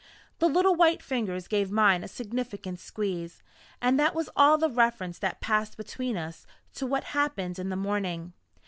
The 0.39 0.47
little 0.49 0.73
white 0.73 1.03
fingers 1.03 1.47
gave 1.47 1.69
mine 1.69 2.03
a 2.03 2.07
significant 2.07 2.79
squeeze 2.79 3.43
and 3.79 3.99
that 3.99 4.15
was 4.15 4.31
all 4.35 4.57
the 4.57 4.67
reference 4.67 5.19
that 5.19 5.41
passed 5.41 5.77
between 5.77 6.17
us 6.17 6.47
to 6.73 6.87
what 6.87 7.03
happened 7.03 7.59
in 7.59 7.69
the 7.69 7.75
morning. 7.75 8.33